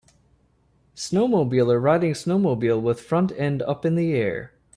[0.95, 4.51] Snowmobiler riding snowmobile with front end up in the air.